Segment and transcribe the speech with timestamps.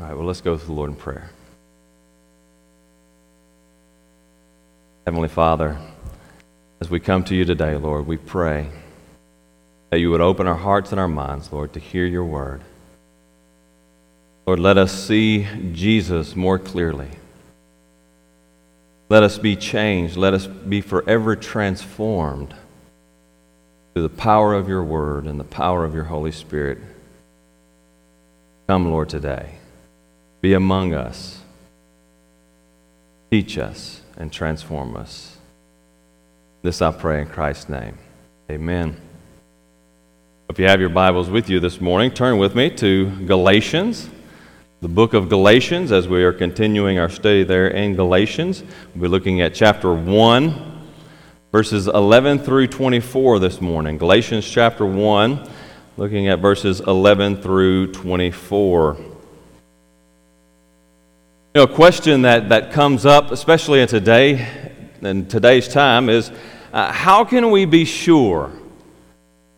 [0.00, 1.30] All right, well, let's go to the Lord in prayer.
[5.04, 5.76] Heavenly Father,
[6.80, 8.68] as we come to you today, Lord, we pray
[9.90, 12.60] that you would open our hearts and our minds, Lord, to hear your word.
[14.46, 17.08] Lord, let us see Jesus more clearly.
[19.08, 20.16] Let us be changed.
[20.16, 22.54] Let us be forever transformed
[23.94, 26.78] through the power of your word and the power of your Holy Spirit.
[28.68, 29.54] Come, Lord, today.
[30.48, 31.42] Be among us.
[33.30, 35.36] Teach us and transform us.
[36.62, 37.98] This I pray in Christ's name.
[38.50, 38.96] Amen.
[40.48, 44.08] If you have your Bibles with you this morning, turn with me to Galatians,
[44.80, 48.64] the book of Galatians, as we are continuing our study there in Galatians.
[48.94, 50.88] We'll be looking at chapter 1,
[51.52, 53.98] verses 11 through 24 this morning.
[53.98, 55.46] Galatians chapter 1,
[55.98, 59.07] looking at verses 11 through 24.
[61.58, 64.48] Know, a question that, that comes up, especially in today,
[65.00, 66.30] in today's time, is
[66.72, 68.52] uh, how can we be sure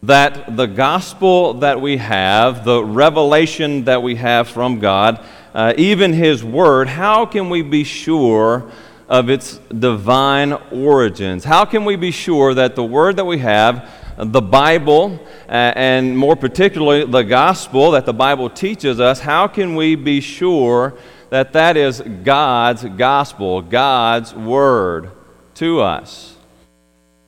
[0.03, 6.15] that the gospel that we have, the revelation that we have from God, uh, even
[6.15, 8.73] His Word, how can we be sure
[9.06, 11.45] of its divine origins?
[11.45, 16.17] How can we be sure that the Word that we have, the Bible, uh, and
[16.17, 20.97] more particularly the gospel that the Bible teaches us, how can we be sure
[21.31, 25.12] that that is God's gospel, God's Word
[25.55, 26.37] to us?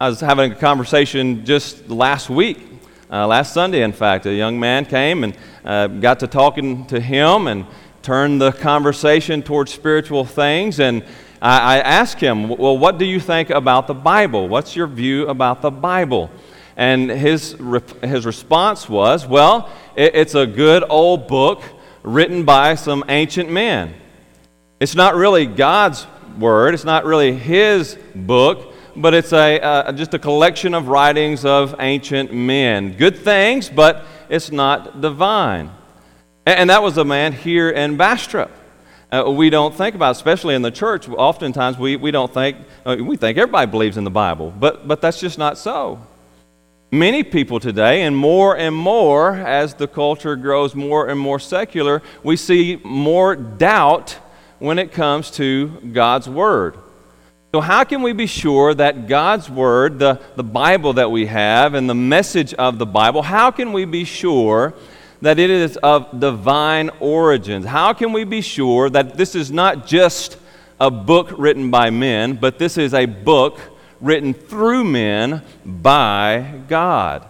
[0.01, 2.59] I was having a conversation just last week,
[3.11, 4.27] uh, last Sunday, in fact.
[4.27, 7.65] A young man came and uh, got to talking to him and
[8.03, 10.81] turned the conversation towards spiritual things.
[10.81, 11.05] And
[11.41, 14.49] I, I asked him, Well, what do you think about the Bible?
[14.49, 16.29] What's your view about the Bible?
[16.77, 17.57] And his,
[18.03, 21.63] his response was, Well, it, it's a good old book
[22.03, 23.95] written by some ancient man.
[24.81, 26.07] It's not really God's
[26.39, 31.45] word, it's not really his book but it's a, uh, just a collection of writings
[31.45, 32.97] of ancient men.
[32.97, 35.71] Good things, but it's not divine.
[36.47, 38.51] And, and that was a man here in Bastrop.
[39.11, 42.57] Uh, we don't think about, especially in the church, oftentimes we, we don't think,
[42.87, 46.01] uh, we think everybody believes in the Bible, but, but that's just not so.
[46.95, 52.03] Many people today, and more and more as the culture grows more and more secular,
[52.23, 54.19] we see more doubt
[54.59, 56.77] when it comes to God's Word.
[57.55, 61.73] So, how can we be sure that God's Word, the, the Bible that we have,
[61.73, 64.75] and the message of the Bible, how can we be sure
[65.23, 67.65] that it is of divine origins?
[67.65, 70.37] How can we be sure that this is not just
[70.79, 73.59] a book written by men, but this is a book
[74.03, 77.27] written through men by God?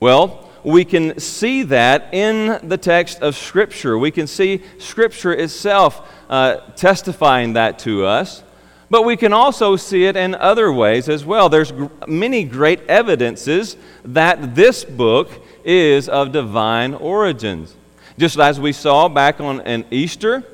[0.00, 3.98] Well, we can see that in the text of Scripture.
[3.98, 8.42] We can see Scripture itself uh, testifying that to us.
[8.90, 11.48] But we can also see it in other ways as well.
[11.48, 15.30] There's g- many great evidences that this book
[15.64, 17.74] is of divine origins.
[18.18, 20.44] Just as we saw back on an Easter,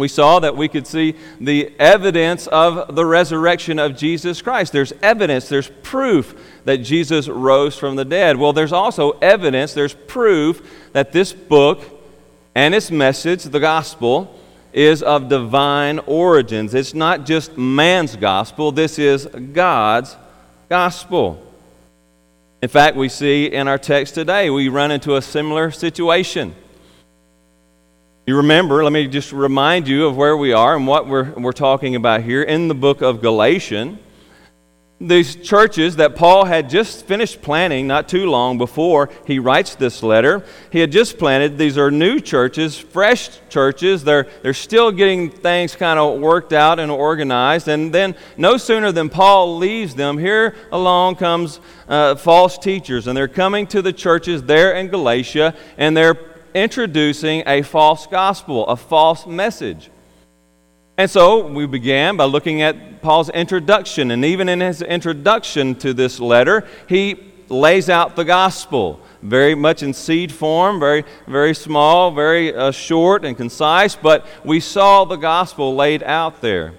[0.00, 4.72] we saw that we could see the evidence of the resurrection of Jesus Christ.
[4.72, 6.34] There's evidence, there's proof
[6.64, 8.36] that Jesus rose from the dead.
[8.36, 11.84] Well, there's also evidence, there's proof that this book
[12.54, 14.36] and its message, the gospel,
[14.72, 16.74] is of divine origins.
[16.74, 20.16] It's not just man's gospel, this is God's
[20.68, 21.46] gospel.
[22.62, 26.54] In fact, we see in our text today, we run into a similar situation.
[28.30, 31.50] You remember, let me just remind you of where we are and what we're, we're
[31.50, 33.98] talking about here in the book of Galatians
[35.00, 40.02] these churches that Paul had just finished planting not too long before he writes this
[40.02, 40.44] letter.
[40.70, 41.56] He had just planted.
[41.56, 44.04] These are new churches, fresh churches.
[44.04, 47.66] They're, they're still getting things kind of worked out and organized.
[47.66, 53.06] And then, no sooner than Paul leaves them, here along comes uh, false teachers.
[53.06, 56.14] And they're coming to the churches there in Galatia, and they're
[56.54, 59.90] introducing a false gospel, a false message.
[60.96, 64.10] And so we began by looking at Paul's introduction.
[64.10, 69.82] And even in his introduction to this letter, he lays out the gospel very much
[69.82, 75.16] in seed form, very, very small, very uh, short and concise, but we saw the
[75.16, 76.74] gospel laid out there.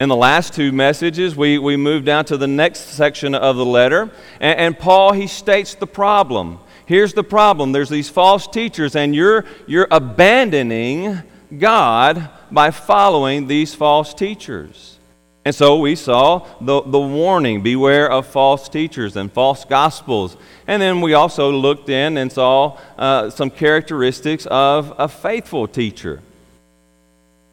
[0.00, 3.64] In the last two messages, we, we moved down to the next section of the
[3.64, 4.10] letter,
[4.40, 6.58] and, and Paul, he states the problem.
[6.92, 11.22] Here's the problem there's these false teachers, and you're, you're abandoning
[11.58, 14.98] God by following these false teachers.
[15.46, 20.36] And so we saw the, the warning beware of false teachers and false gospels.
[20.66, 26.20] And then we also looked in and saw uh, some characteristics of a faithful teacher.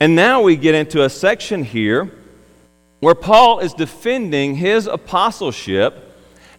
[0.01, 2.11] And now we get into a section here
[2.99, 6.07] where Paul is defending his apostleship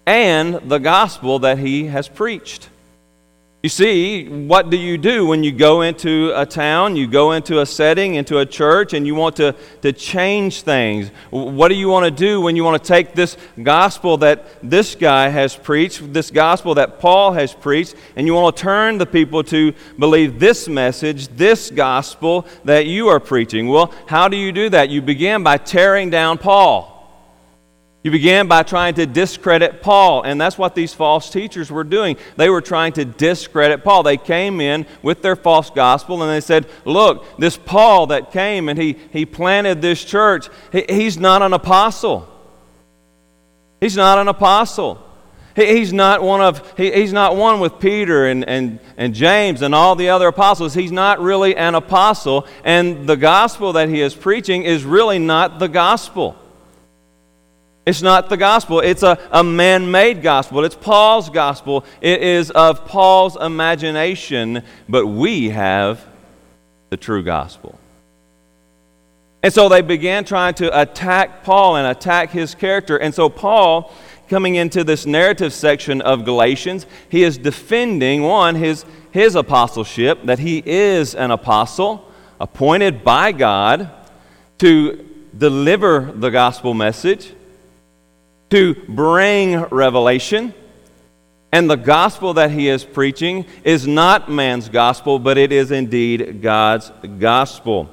[0.07, 2.70] and the gospel that he has preached.
[3.63, 7.61] You see, what do you do when you go into a town, you go into
[7.61, 11.11] a setting, into a church, and you want to, to change things?
[11.29, 14.95] What do you want to do when you want to take this gospel that this
[14.95, 19.05] guy has preached, this gospel that Paul has preached, and you want to turn the
[19.05, 23.69] people to believe this message, this gospel that you are preaching?
[23.69, 24.89] Well, how do you do that?
[24.89, 27.00] You begin by tearing down Paul.
[28.03, 32.17] You began by trying to discredit Paul, and that's what these false teachers were doing.
[32.37, 34.03] They were trying to discredit Paul.
[34.03, 38.71] They came in with their false gospel and they said, Look, this Paul that came
[38.71, 42.27] and he, he planted this church, he, he's not an apostle.
[43.83, 45.07] He's not an apostle.
[45.55, 49.61] He, he's not one of he, he's not one with Peter and, and, and James
[49.61, 50.73] and all the other apostles.
[50.73, 55.59] He's not really an apostle, and the gospel that he is preaching is really not
[55.59, 56.40] the gospel.
[57.91, 60.65] It's not the gospel, it's a, a man made gospel.
[60.65, 61.85] It's Paul's gospel.
[62.01, 66.07] It is of Paul's imagination, but we have
[66.91, 67.77] the true gospel.
[69.43, 72.97] And so they began trying to attack Paul and attack his character.
[72.97, 73.93] And so Paul,
[74.29, 80.39] coming into this narrative section of Galatians, he is defending, one, his, his apostleship, that
[80.39, 82.09] he is an apostle
[82.39, 83.91] appointed by God
[84.59, 85.05] to
[85.37, 87.35] deliver the gospel message
[88.51, 90.53] to bring revelation.
[91.53, 96.43] And the gospel that he is preaching is not man's gospel, but it is indeed
[96.43, 97.91] God's gospel.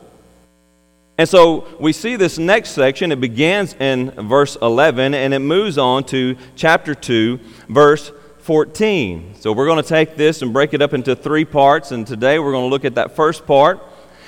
[1.18, 3.12] And so we see this next section.
[3.12, 7.40] It begins in verse 11 and it moves on to chapter 2,
[7.70, 8.12] verse
[8.42, 9.34] 14.
[9.40, 11.92] So we're going to take this and break it up into three parts.
[11.92, 13.84] And today we're going to look at that first part.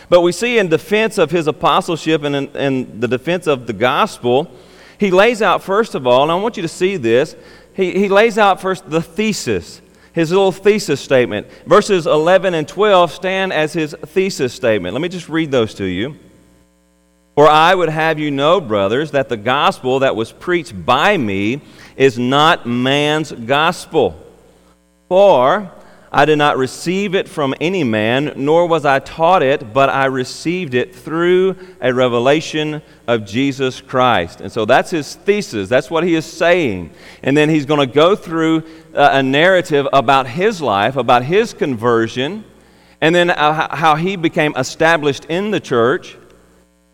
[0.09, 3.73] But we see in defense of his apostleship and in, in the defense of the
[3.73, 4.51] gospel,
[4.99, 7.35] he lays out, first of all, and I want you to see this,
[7.73, 9.81] he, he lays out first the thesis,
[10.11, 11.47] his little thesis statement.
[11.65, 14.93] Verses 11 and 12 stand as his thesis statement.
[14.93, 16.17] Let me just read those to you.
[17.35, 21.61] For I would have you know, brothers, that the gospel that was preached by me
[21.95, 24.21] is not man's gospel.
[25.07, 25.71] For
[26.11, 30.05] I did not receive it from any man, nor was I taught it, but I
[30.05, 34.41] received it through a revelation of Jesus Christ.
[34.41, 35.69] And so that's his thesis.
[35.69, 36.91] That's what he is saying.
[37.21, 38.63] And then he's going to go through
[38.95, 42.43] uh, a narrative about his life, about his conversion,
[43.01, 46.17] and then uh, how he became established in the church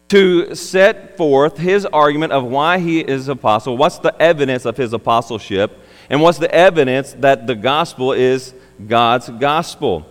[0.10, 3.78] to set forth his argument of why he is apostle.
[3.78, 5.80] What's the evidence of his apostleship?
[6.10, 8.54] And what's the evidence that the gospel is
[8.88, 10.06] God's gospel.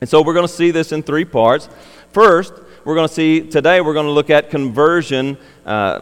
[0.00, 1.68] And so we're going to see this in three parts.
[2.12, 2.52] First,
[2.84, 6.00] we're going to see today, we're going to look at conversion uh,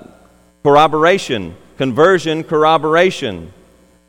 [0.62, 1.56] corroboration.
[1.76, 3.52] Conversion corroboration.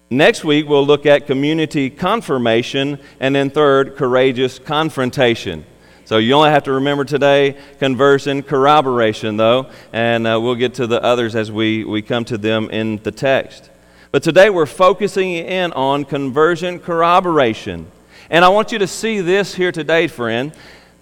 [0.10, 3.00] Next week, we'll look at community confirmation.
[3.20, 5.66] And then third, courageous confrontation.
[6.12, 10.86] So you only have to remember today conversion corroboration, though, and uh, we'll get to
[10.86, 13.71] the others as we, we come to them in the text.
[14.12, 17.90] But today we're focusing in on conversion corroboration.
[18.30, 20.52] And I want you to see this here today, friend,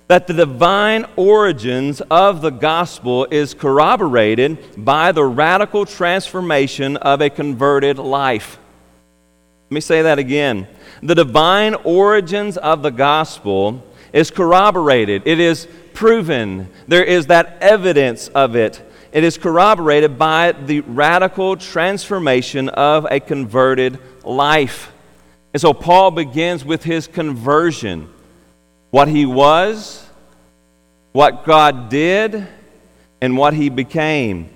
[0.08, 7.32] that the divine origins of the gospel is corroborated by the radical transformation of a
[7.32, 8.60] converted life.
[9.70, 10.68] Let me say that again.
[11.02, 18.28] The divine origins of the gospel is corroborated, it is proven, there is that evidence
[18.30, 24.92] of it it is corroborated by the radical transformation of a converted life.
[25.54, 28.10] And so Paul begins with his conversion
[28.92, 30.08] what he was,
[31.12, 32.48] what God did,
[33.22, 34.50] and what he became.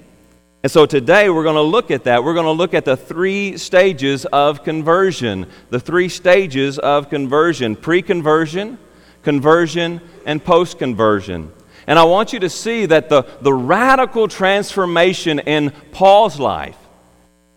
[0.61, 2.23] And so today we're going to look at that.
[2.23, 5.47] We're going to look at the three stages of conversion.
[5.69, 8.77] The three stages of conversion pre conversion,
[9.23, 11.51] conversion, and post conversion.
[11.87, 16.77] And I want you to see that the, the radical transformation in Paul's life,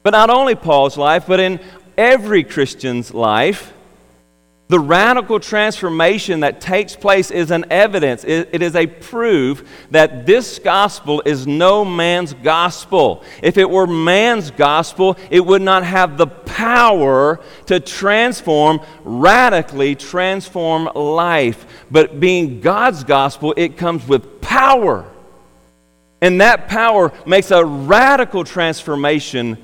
[0.03, 1.61] but not only Paul's life, but in
[1.97, 3.73] every Christian's life,
[4.69, 10.59] the radical transformation that takes place is an evidence, it, is a proof that this
[10.59, 13.23] gospel is no man's gospel.
[13.45, 20.91] If it were man's gospel, it would not have the power to transform, radically transform
[20.97, 21.65] life.
[21.89, 25.09] But being God's gospel, it comes with power.
[26.21, 29.59] And that power makes a radical transformation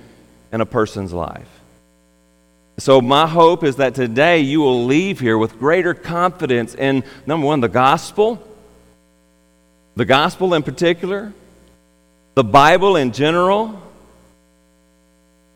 [0.53, 1.62] in a person's life.
[2.83, 7.47] So, my hope is that today you will leave here with greater confidence in number
[7.47, 8.43] one, the gospel,
[9.95, 11.33] the gospel in particular,
[12.35, 13.81] the Bible in general.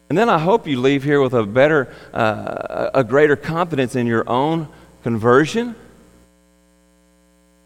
[0.09, 4.07] And then I hope you leave here with a better, uh, a greater confidence in
[4.07, 4.69] your own
[5.03, 5.75] conversion.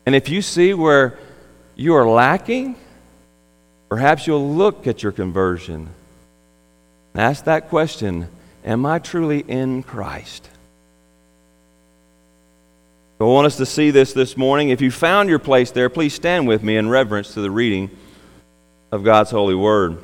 [0.07, 1.19] And if you see where
[1.75, 2.77] you are lacking,
[3.91, 5.91] perhaps you'll look at your conversion
[7.15, 8.27] ask that question
[8.65, 10.49] Am I truly in Christ?
[13.21, 14.71] I want us to see this this morning.
[14.71, 17.91] If you found your place there, please stand with me in reverence to the reading
[18.91, 19.99] of God's holy word.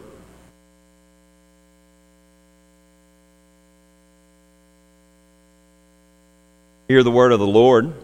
[6.88, 7.94] Hear the word of the Lord.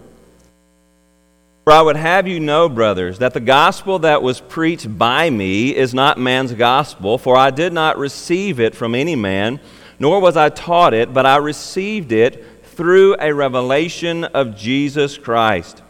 [1.64, 5.76] For I would have you know, brothers, that the gospel that was preached by me
[5.76, 9.60] is not man's gospel, for I did not receive it from any man,
[10.02, 12.44] nor was I taught it, but I received it
[12.74, 15.80] through a revelation of Jesus Christ.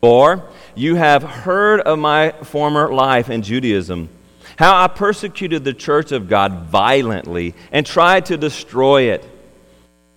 [0.00, 4.08] For you have heard of my former life in Judaism,
[4.56, 9.24] how I persecuted the church of God violently and tried to destroy it.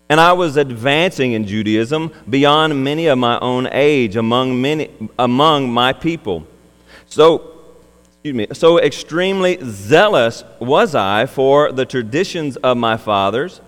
[0.10, 4.89] And I was advancing in Judaism beyond many of my own age among, many,
[5.20, 6.48] among my people.
[7.06, 7.53] So,
[8.24, 13.60] excuse me, so extremely zealous was I for the traditions of my fathers.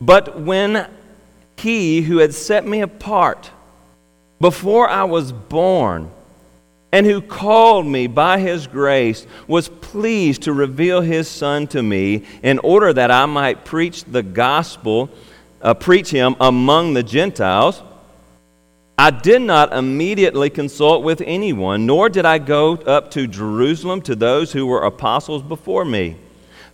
[0.00, 0.88] But when
[1.58, 3.50] he who had set me apart
[4.40, 6.10] before I was born,
[6.92, 12.24] and who called me by his grace, was pleased to reveal his Son to me
[12.42, 15.10] in order that I might preach the gospel
[15.60, 17.82] uh, preach him among the Gentiles,
[18.96, 24.14] I did not immediately consult with anyone, nor did I go up to Jerusalem to
[24.14, 26.16] those who were apostles before me.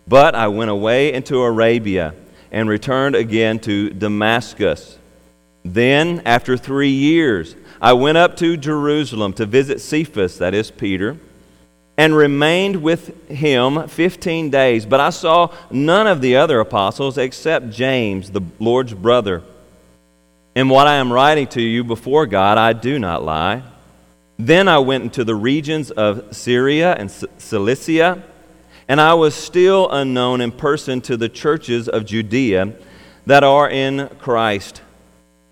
[0.07, 2.15] But I went away into Arabia
[2.53, 4.99] and returned again to Damascus.
[5.65, 11.17] Then, after three years, I went up to Jerusalem to visit Cephas, that is Peter
[12.01, 14.87] and remained with him 15 days.
[14.87, 19.43] But I saw none of the other apostles except James, the Lord's brother.
[20.55, 23.63] In what I am writing to you before God, I do not lie.
[24.37, 28.23] Then I went into the regions of Syria and Cilicia,
[28.89, 32.73] and I was still unknown in person to the churches of Judea
[33.27, 34.83] that are in Christ.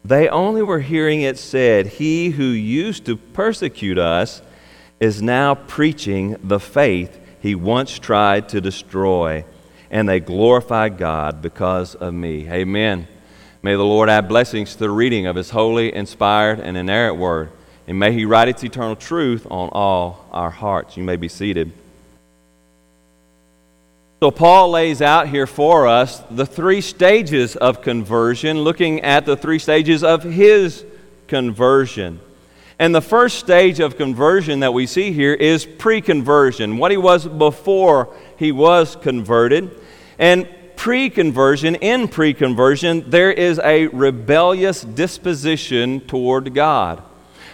[0.04, 4.42] They only were hearing it said, He who used to persecute us
[4.98, 9.44] is now preaching the faith he once tried to destroy,
[9.92, 12.50] and they glorify God because of me.
[12.50, 13.06] Amen.
[13.60, 17.50] May the Lord add blessings to the reading of his holy, inspired, and inerrant word,
[17.88, 20.96] and may he write its eternal truth on all our hearts.
[20.96, 21.72] You may be seated.
[24.20, 29.36] So, Paul lays out here for us the three stages of conversion, looking at the
[29.36, 30.84] three stages of his
[31.26, 32.20] conversion.
[32.78, 36.96] And the first stage of conversion that we see here is pre conversion, what he
[36.96, 39.70] was before he was converted.
[40.18, 40.48] And
[40.78, 47.02] pre conversion, in pre conversion, there is a rebellious disposition toward God.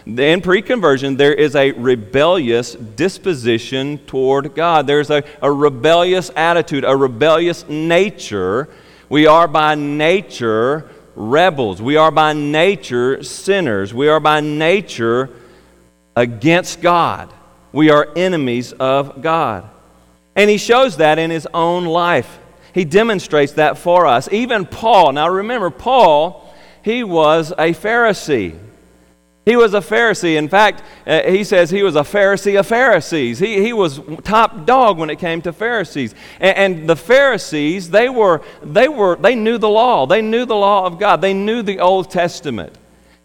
[0.07, 4.87] In pre conversion, there is a rebellious disposition toward God.
[4.87, 8.69] There's a, a rebellious attitude, a rebellious nature.
[9.09, 11.81] We are by nature rebels.
[11.81, 13.95] We are by nature sinners.
[13.95, 15.31] We are by nature
[16.14, 17.33] against God.
[17.73, 19.69] We are enemies of God.
[20.37, 22.40] And he shows that in his own life.
[22.75, 24.28] He demonstrates that for us.
[24.33, 26.52] Even Paul, now remember, Paul,
[26.83, 28.59] he was a Pharisee.
[29.47, 30.37] He was a Pharisee.
[30.37, 33.38] In fact, uh, he says he was a Pharisee of Pharisees.
[33.38, 36.14] He, he was top dog when it came to Pharisees.
[36.40, 40.07] And, and, the Pharisees, they were, they were, they knew the law.
[40.07, 41.21] They knew the law of God.
[41.21, 42.76] They knew the Old Testament.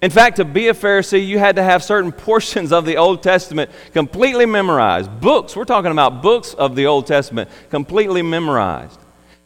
[0.01, 3.23] In fact, to be a Pharisee, you had to have certain portions of the Old
[3.23, 5.19] Testament completely memorized.
[5.19, 8.98] Books, we're talking about books of the Old Testament, completely memorized.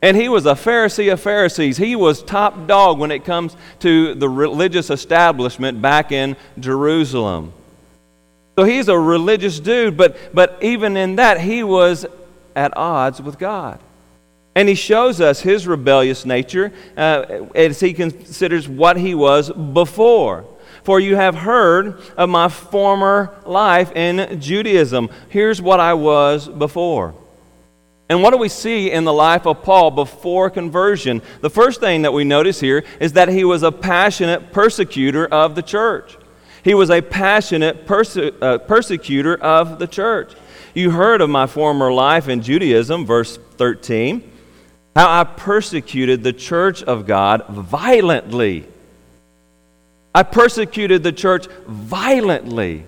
[0.04, 1.78] And he was a Pharisee of Pharisees.
[1.78, 7.54] He was top dog when it comes to the religious establishment back in Jerusalem.
[8.60, 12.06] So he's a religious dude, but, but even in that, he was
[12.54, 13.80] at odds with God.
[14.56, 20.44] And he shows us his rebellious nature uh, as he considers what he was before.
[20.84, 25.10] For you have heard of my former life in Judaism.
[25.30, 27.16] Here's what I was before.
[28.14, 31.24] And what do we see in the life of Paul before conversion?
[31.42, 35.56] The first thing that we notice here is that he was a passionate persecutor of
[35.56, 36.16] the church.
[36.64, 40.36] He was a passionate perse- uh, persecutor of the church.
[40.76, 44.32] You heard of my former life in Judaism, verse 13,
[44.96, 48.68] how I persecuted the church of God violently.
[50.14, 52.86] I persecuted the church violently.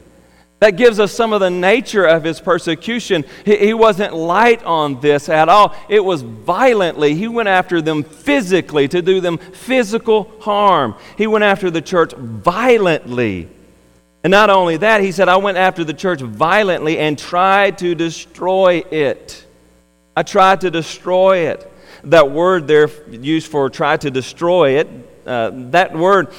[0.60, 3.26] That gives us some of the nature of his persecution.
[3.44, 5.76] He, he, wasn't light on this at all.
[5.90, 7.14] It was violently.
[7.14, 10.96] He went after them physically to do them physical harm.
[11.18, 13.50] He went after the church violently.
[14.24, 17.94] And not only that, he said, I went after the church violently and tried to
[17.94, 19.46] destroy it.
[20.16, 21.72] I tried to destroy it.
[22.06, 24.88] That word there used for try to destroy it,
[25.26, 26.30] uh, that word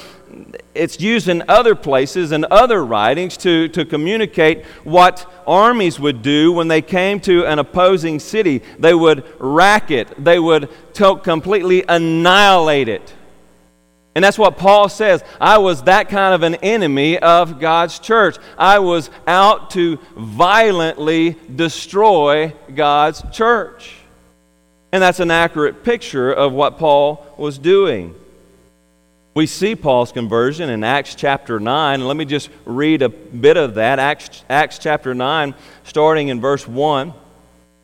[0.75, 6.51] it's used in other places and other writings to, to communicate what armies would do
[6.51, 8.61] when they came to an opposing city.
[8.79, 13.13] They would rack it, they would completely annihilate it.
[14.17, 15.23] And that's what Paul says.
[15.39, 18.37] I was that kind of an enemy of God's church.
[18.57, 23.93] I was out to violently destroy God's church.
[24.91, 28.15] And that's an accurate picture of what Paul was doing.
[29.37, 32.07] We see Paul's conversion in Acts chapter 9.
[32.07, 33.99] Let me just read a bit of that.
[33.99, 35.53] Acts, Acts chapter 9,
[35.83, 37.13] starting in verse 1.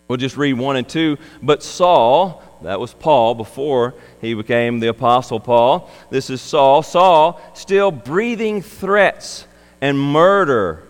[0.08, 1.16] We'll just read 1 and 2.
[1.44, 5.92] But Saul, that was Paul before he became the Apostle Paul.
[6.10, 6.82] This is Saul.
[6.82, 9.46] Saul, still breathing threats
[9.80, 10.82] and murder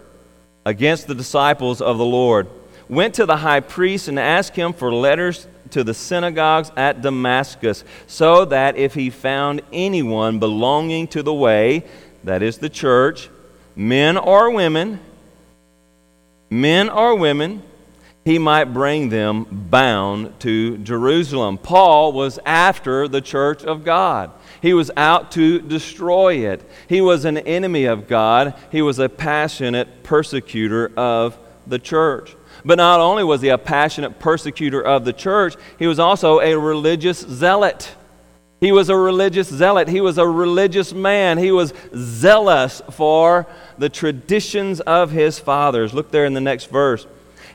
[0.65, 2.47] against the disciples of the Lord,
[2.87, 7.83] went to the high priest and asked him for letters to the synagogues at Damascus,
[8.07, 11.83] so that if he found anyone belonging to the way,
[12.23, 13.29] that is the church,
[13.75, 14.99] men or women,
[16.49, 17.61] men or women,
[18.25, 21.57] he might bring them bound to Jerusalem.
[21.57, 24.31] Paul was after the church of God.
[24.61, 26.61] He was out to destroy it.
[26.87, 28.53] He was an enemy of God.
[28.71, 31.37] He was a passionate persecutor of
[31.67, 32.35] the church.
[32.65, 36.57] But not only was he a passionate persecutor of the church, he was also a
[36.57, 37.95] religious zealot.
[38.61, 39.89] He was a religious zealot.
[39.89, 41.37] He was a religious man.
[41.37, 43.45] He was zealous for
[43.77, 45.93] the traditions of his fathers.
[45.93, 47.05] Look there in the next verse.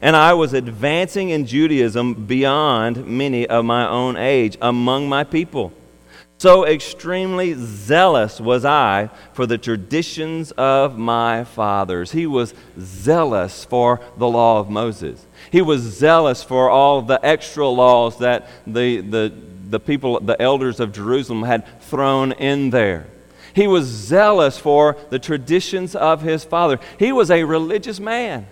[0.02, 5.72] And I was advancing in Judaism beyond many of my own age among my people
[6.38, 12.12] so extremely zealous was I for the traditions of my fathers.
[12.12, 15.26] He was zealous for the law of Moses.
[15.50, 19.34] He was zealous for all the extra laws that the, the,
[19.68, 23.08] the people, the elders of Jerusalem had thrown in there.
[23.52, 26.78] He was zealous for the traditions of his father.
[27.00, 28.46] He was a religious man.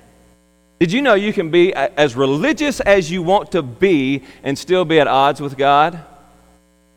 [0.80, 4.84] Did you know you can be as religious as you want to be and still
[4.84, 6.04] be at odds with God?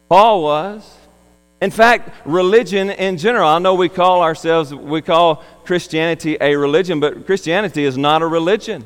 [0.10, 0.98] Paul was.
[1.62, 7.00] In fact, religion in general, I know we call ourselves, we call Christianity a religion,
[7.00, 8.86] but Christianity is not a religion.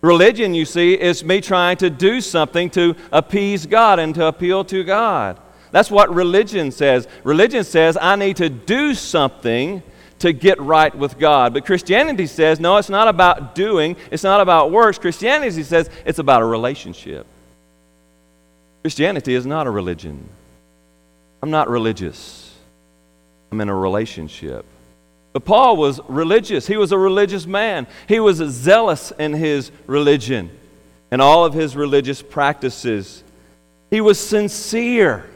[0.00, 4.64] Religion, you see, is me trying to do something to appease God and to appeal
[4.66, 5.38] to God.
[5.70, 7.06] That's what religion says.
[7.24, 9.82] Religion says I need to do something
[10.20, 11.52] to get right with God.
[11.52, 14.98] But Christianity says, no, it's not about doing, it's not about works.
[14.98, 17.26] Christianity says it's about a relationship.
[18.82, 20.28] Christianity is not a religion.
[21.42, 22.54] I'm not religious,
[23.52, 24.64] I'm in a relationship.
[25.32, 26.66] But Paul was religious.
[26.66, 27.86] He was a religious man.
[28.08, 30.50] He was zealous in his religion
[31.10, 33.22] and all of his religious practices.
[33.90, 35.28] He was sincere.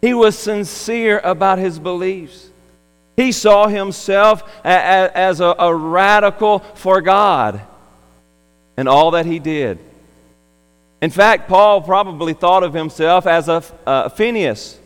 [0.00, 2.48] He was sincere about his beliefs.
[3.16, 7.60] He saw himself as a, radical for God
[8.76, 9.78] and all that he did.
[11.02, 14.78] In fact, Paul probably thought of himself as a uh, Phinehas.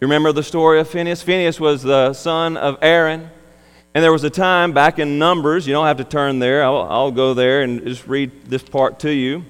[0.00, 1.22] You remember the story of Phinehas?
[1.22, 3.28] Phinehas was the son of Aaron.
[3.94, 6.82] And there was a time back in Numbers, you don't have to turn there, I'll,
[6.82, 9.44] I'll go there and just read this part to you.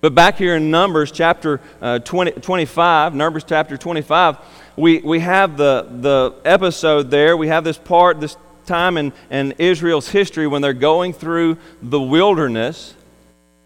[0.00, 4.38] But back here in Numbers chapter uh, 20, 25, Numbers chapter 25,
[4.76, 7.36] we, we have the, the episode there.
[7.36, 12.00] We have this part, this time in, in Israel's history when they're going through the
[12.00, 12.94] wilderness.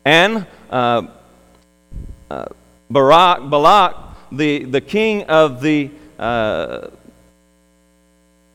[0.04, 1.06] And uh,
[2.30, 2.46] uh,
[2.90, 3.96] Barak, Balak,
[4.32, 6.88] the, the king of the, uh,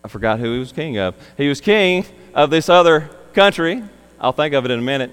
[0.03, 1.15] I forgot who he was king of.
[1.38, 3.84] He was king of this other country.
[4.19, 5.12] I'll think of it in a minute.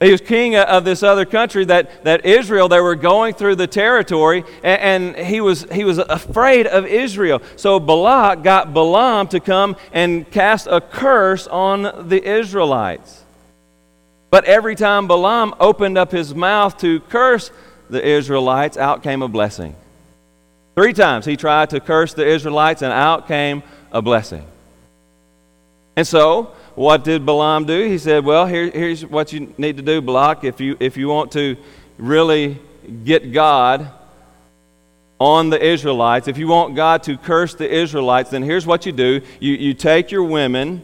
[0.00, 3.66] He was king of this other country that, that Israel, they were going through the
[3.66, 7.42] territory, and, and, he, was, he was afraid of Israel.
[7.56, 13.24] So Balak got Balaam to come and cast a curse on the Israelites.
[14.30, 17.50] But every time Balaam opened up his mouth to curse
[17.88, 19.74] the Israelites, out came a blessing.
[20.76, 24.46] Three times he tried to curse the Israelites, and out came a blessing.
[25.96, 27.88] And so, what did Balaam do?
[27.88, 31.08] He said, Well, here, here's what you need to do, Balak, if you, if you
[31.08, 31.56] want to
[31.98, 32.58] really
[33.04, 33.90] get God
[35.18, 38.92] on the Israelites, if you want God to curse the Israelites, then here's what you
[38.92, 40.82] do you, you take your women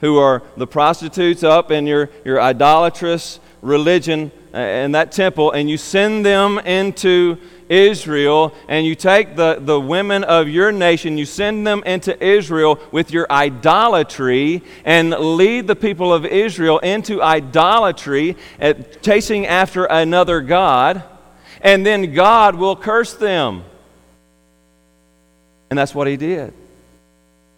[0.00, 5.68] who are the prostitutes up in your, your idolatrous religion uh, in that temple, and
[5.68, 7.36] you send them into
[7.68, 12.78] Israel, and you take the, the women of your nation, you send them into Israel
[12.92, 20.40] with your idolatry, and lead the people of Israel into idolatry, uh, chasing after another
[20.40, 21.02] God,
[21.60, 23.64] and then God will curse them.
[25.70, 26.54] And that's what he did.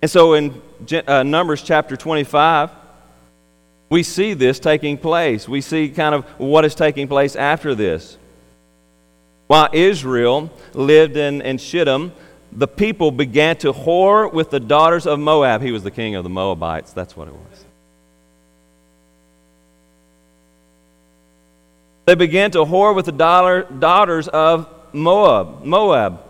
[0.02, 0.60] And so in
[1.06, 2.70] uh, Numbers chapter 25,
[3.88, 5.48] we see this taking place.
[5.48, 8.16] We see kind of what is taking place after this.
[9.48, 12.12] While Israel lived in, in Shittim,
[12.52, 15.62] the people began to whore with the daughters of Moab.
[15.62, 16.92] He was the king of the Moabites.
[16.92, 17.64] That's what it was.
[22.06, 25.64] They began to whore with the daughter, daughters of Moab.
[25.64, 26.20] Moab.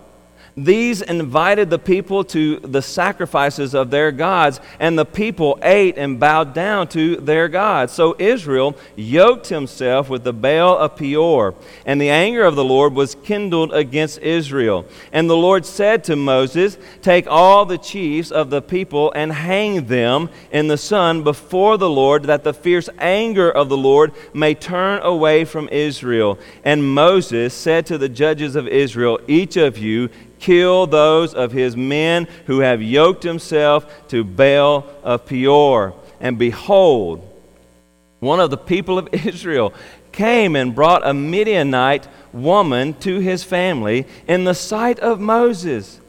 [0.56, 6.18] These invited the people to the sacrifices of their gods, and the people ate and
[6.18, 7.92] bowed down to their gods.
[7.92, 11.54] So Israel yoked himself with the Baal of Peor,
[11.86, 14.86] and the anger of the Lord was kindled against Israel.
[15.12, 19.86] And the Lord said to Moses, Take all the chiefs of the people and hang
[19.86, 24.54] them in the sun before the Lord, that the fierce anger of the Lord may
[24.54, 26.38] turn away from Israel.
[26.64, 30.10] And Moses said to the judges of Israel, Each of you
[30.40, 35.94] kill those of his men who have yoked himself to Baal of Peor.
[36.20, 37.26] And behold,
[38.18, 39.72] one of the people of Israel
[40.12, 46.00] came and brought a Midianite woman to his family in the sight of Moses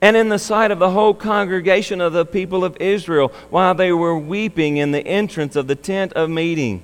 [0.00, 3.92] and in the sight of the whole congregation of the people of Israel while they
[3.92, 6.82] were weeping in the entrance of the tent of meeting.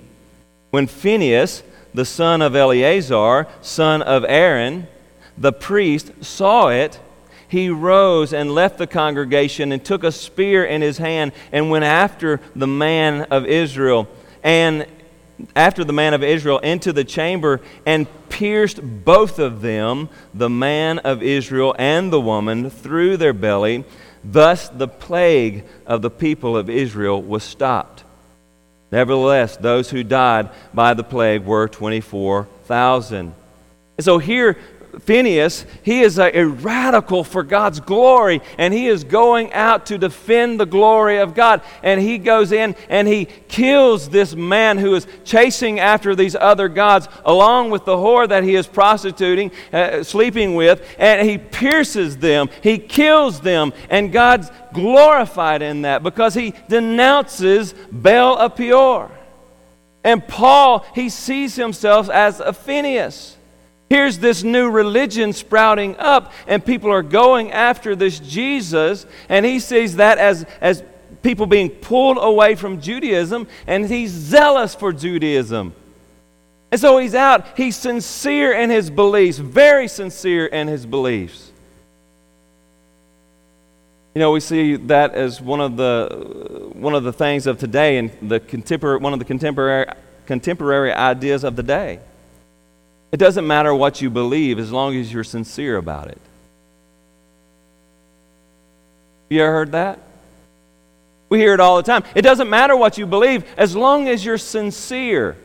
[0.70, 4.86] When Phinehas, the son of Eleazar, son of Aaron,
[5.40, 6.98] the priest saw it,
[7.48, 11.84] he rose and left the congregation and took a spear in his hand and went
[11.84, 14.06] after the man of Israel
[14.42, 14.86] and
[15.54, 20.98] after the man of Israel into the chamber and pierced both of them, the man
[20.98, 23.84] of Israel and the woman, through their belly.
[24.24, 28.04] Thus the plague of the people of Israel was stopped.
[28.90, 33.34] Nevertheless, those who died by the plague were 24,000.
[33.96, 34.56] And so here
[35.00, 39.98] Phinehas, he is a, a, radical for God's glory, and he is going out to
[39.98, 41.62] defend the glory of God.
[41.82, 46.68] And he goes in and he kills this man who is chasing after these other
[46.68, 52.18] gods, along with the whore that he is prostituting, uh, sleeping with, and he pierces
[52.18, 59.10] them, he kills them, and God's glorified in that because he denounces Baal of Peor.
[60.04, 63.37] And Paul, he sees himself as a Phinehas.
[63.88, 69.60] Here's this new religion sprouting up, and people are going after this Jesus, and he
[69.60, 70.82] sees that as, as
[71.22, 75.74] people being pulled away from Judaism, and he's zealous for Judaism.
[76.70, 81.50] And so he's out, he's sincere in his beliefs, very sincere in his beliefs.
[84.14, 87.96] You know, we see that as one of the, one of the things of today
[87.96, 89.86] and the contemporary, one of the contemporary,
[90.26, 92.00] contemporary ideas of the day.
[93.10, 96.20] It doesn't matter what you believe as long as you're sincere about it.
[99.28, 100.00] You ever heard that?
[101.28, 102.04] We hear it all the time.
[102.14, 105.36] It doesn't matter what you believe as long as you're sincere.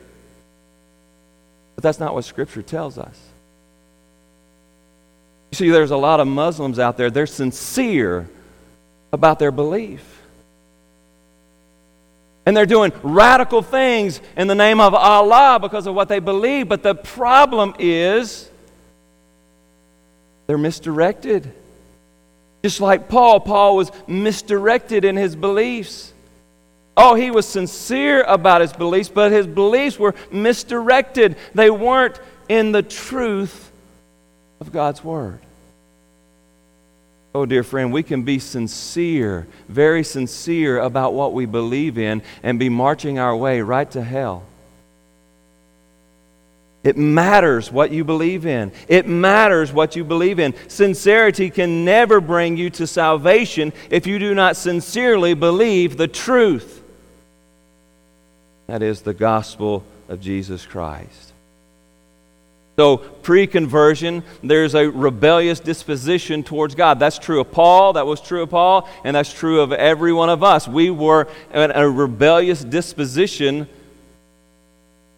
[1.74, 3.18] But that's not what Scripture tells us.
[5.50, 8.28] You see, there's a lot of Muslims out there, they're sincere
[9.12, 10.13] about their belief.
[12.46, 16.68] And they're doing radical things in the name of Allah because of what they believe.
[16.68, 18.50] But the problem is
[20.46, 21.50] they're misdirected.
[22.62, 26.12] Just like Paul, Paul was misdirected in his beliefs.
[26.96, 31.36] Oh, he was sincere about his beliefs, but his beliefs were misdirected.
[31.54, 33.72] They weren't in the truth
[34.60, 35.40] of God's Word.
[37.34, 42.60] Oh, dear friend, we can be sincere, very sincere about what we believe in and
[42.60, 44.44] be marching our way right to hell.
[46.84, 48.70] It matters what you believe in.
[48.86, 50.54] It matters what you believe in.
[50.68, 56.82] Sincerity can never bring you to salvation if you do not sincerely believe the truth.
[58.68, 61.33] That is the gospel of Jesus Christ.
[62.76, 66.98] So, pre conversion, there's a rebellious disposition towards God.
[66.98, 70.28] That's true of Paul, that was true of Paul, and that's true of every one
[70.28, 70.66] of us.
[70.66, 73.68] We were in a rebellious disposition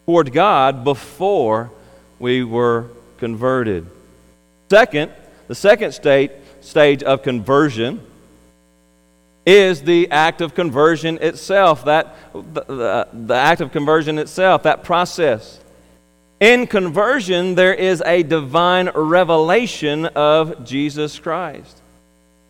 [0.05, 1.71] toward God before
[2.19, 2.89] we were
[3.19, 3.87] converted.
[4.69, 5.13] Second,
[5.49, 8.05] the second state, stage of conversion
[9.47, 14.83] is the act of conversion itself, that, the, the, the act of conversion itself, that
[14.83, 15.61] process.
[16.39, 21.81] In conversion, there is a divine revelation of Jesus Christ.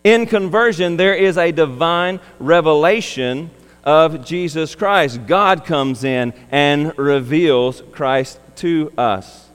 [0.03, 3.51] In conversion, there is a divine revelation
[3.85, 5.27] of Jesus Christ.
[5.27, 9.49] God comes in and reveals Christ to us.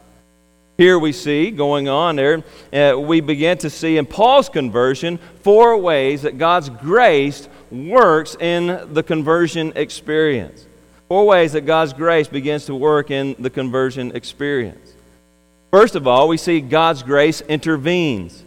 [0.78, 5.78] Here we see, going on there, uh, we begin to see in Paul's conversion four
[5.78, 10.66] ways that God's grace works in the conversion experience.
[11.12, 14.94] Four ways that God's grace begins to work in the conversion experience.
[15.70, 18.42] First of all, we see God's grace intervenes.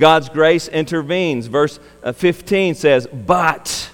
[0.00, 1.46] God's grace intervenes.
[1.46, 3.92] Verse uh, 15 says, But.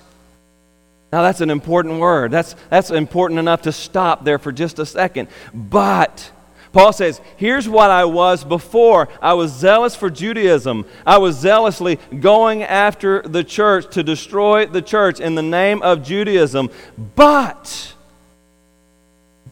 [1.12, 2.30] Now, that's an important word.
[2.30, 5.28] That's, that's important enough to stop there for just a second.
[5.52, 6.32] But.
[6.72, 9.10] Paul says, Here's what I was before.
[9.20, 10.86] I was zealous for Judaism.
[11.04, 16.02] I was zealously going after the church to destroy the church in the name of
[16.02, 16.70] Judaism.
[17.14, 17.93] But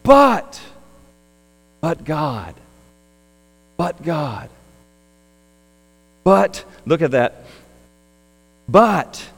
[0.03, 0.61] but,
[1.81, 2.55] but God.
[3.77, 4.49] But God.
[6.23, 7.45] But, look at that.
[8.67, 9.29] But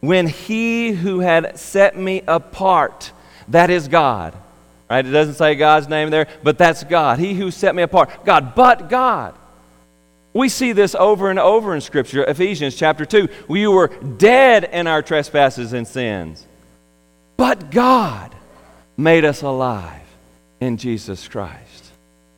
[0.00, 3.12] when he who had set me apart,
[3.48, 4.34] that is God.
[4.88, 5.04] Right?
[5.04, 7.18] It doesn't say God's name there, but that's God.
[7.18, 8.24] He who set me apart.
[8.24, 9.34] God, but God.
[10.32, 12.22] We see this over and over in Scripture.
[12.24, 13.28] Ephesians chapter 2.
[13.48, 16.46] We were dead in our trespasses and sins,
[17.36, 18.35] but God
[18.96, 20.02] made us alive
[20.60, 21.86] in Jesus Christ.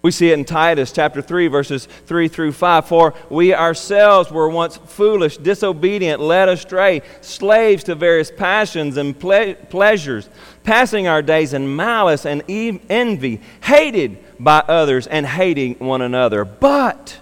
[0.01, 2.87] We see it in Titus chapter 3, verses 3 through 5.
[2.87, 9.55] For we ourselves were once foolish, disobedient, led astray, slaves to various passions and ple-
[9.71, 10.29] pleasures,
[10.63, 16.45] passing our days in malice and envy, hated by others and hating one another.
[16.45, 17.19] But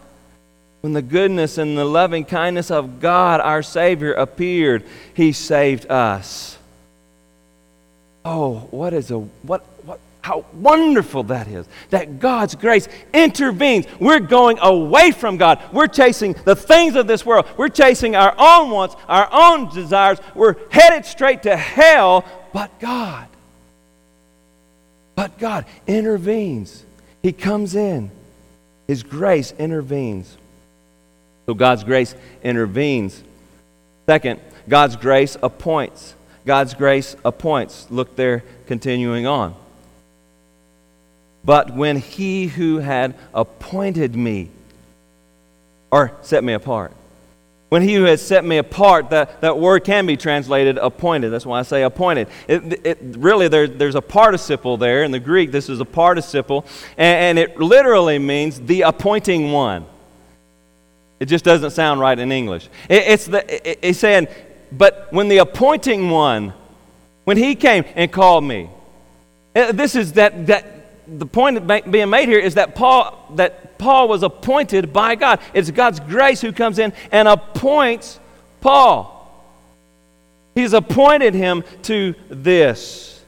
[0.83, 6.59] when the goodness and the loving kindness of God, our Savior, appeared, He saved us.
[8.29, 13.87] Oh, what is a what what how wonderful that is that God's grace intervenes.
[14.01, 15.63] We're going away from God.
[15.73, 17.47] We're chasing the things of this world.
[17.57, 20.19] We're chasing our own wants, our own desires.
[20.35, 23.29] We're headed straight to hell, but God,
[25.15, 26.85] but God intervenes.
[27.23, 28.11] He comes in.
[28.89, 30.37] His grace intervenes.
[31.47, 33.23] So God's grace intervenes.
[34.07, 36.16] Second, God's grace appoints.
[36.47, 37.87] God's grace appoints.
[37.91, 39.55] Look there, continuing on.
[41.45, 44.51] But when he who had appointed me,
[45.91, 46.93] or set me apart,
[47.69, 51.31] when he who has set me apart, that, that word can be translated appointed.
[51.31, 52.29] That's why I say appointed.
[52.47, 55.03] It, it, really, there, there's a participle there.
[55.03, 56.65] In the Greek, this is a participle,
[56.97, 59.85] and, and it literally means the appointing one.
[61.19, 62.69] It just doesn't sound right in English.
[62.89, 64.29] It, it's, the, it, it's saying,
[64.77, 66.53] but when the appointing one,
[67.25, 68.71] when he came and called me,
[69.55, 70.65] eh, this is that, that
[71.07, 75.41] the point being made here is that Paul, that Paul was appointed by God.
[75.55, 78.19] It's God's grace who comes in and appoints
[78.61, 79.13] Paul.
[80.55, 83.23] He's appointed him to this.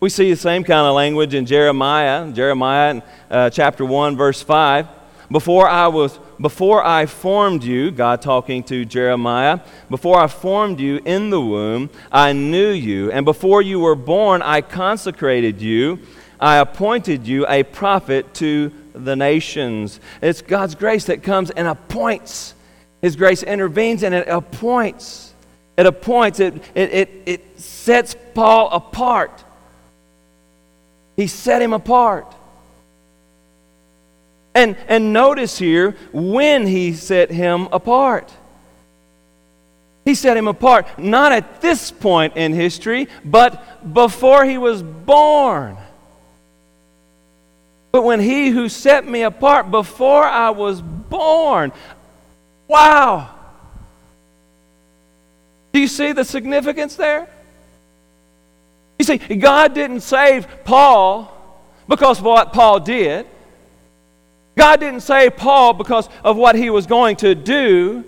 [0.00, 4.86] We see the same kind of language in Jeremiah, Jeremiah uh, chapter 1, verse 5.
[5.30, 9.60] Before I was before I formed you, God talking to Jeremiah,
[9.90, 14.40] before I formed you in the womb, I knew you, and before you were born,
[14.40, 15.98] I consecrated you
[16.40, 20.00] I appointed you a prophet to the nations.
[20.22, 22.54] It's God's grace that comes and appoints.
[23.02, 25.34] His grace intervenes and it appoints.
[25.76, 29.44] It appoints, it, it, it, it sets Paul apart.
[31.16, 32.32] He set him apart.
[34.54, 38.32] And, and notice here when he set him apart.
[40.04, 45.76] He set him apart, not at this point in history, but before he was born.
[47.92, 51.72] But when he who set me apart before I was born,
[52.66, 53.34] wow.
[55.72, 57.28] Do you see the significance there?
[58.98, 61.32] You see, God didn't save Paul
[61.86, 63.26] because of what Paul did.
[64.58, 68.04] God didn't save Paul because of what he was going to do.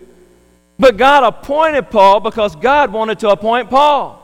[0.80, 4.16] But God appointed Paul because God wanted to appoint Paul.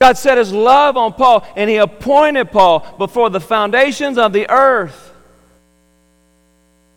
[0.00, 4.50] God set his love on Paul and he appointed Paul before the foundations of the
[4.50, 5.12] earth.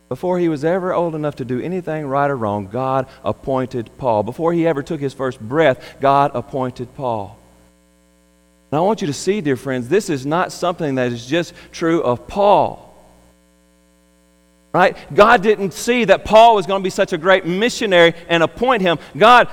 [0.09, 4.23] before he was ever old enough to do anything right or wrong, God appointed Paul.
[4.23, 7.37] Before he ever took his first breath, God appointed Paul.
[8.71, 11.53] And I want you to see, dear friends, this is not something that is just
[11.71, 12.86] true of Paul.
[14.73, 14.95] Right?
[15.13, 18.81] God didn't see that Paul was going to be such a great missionary and appoint
[18.81, 18.99] him.
[19.17, 19.47] God,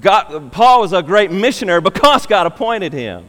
[0.00, 3.26] God, Paul was a great missionary because God appointed him.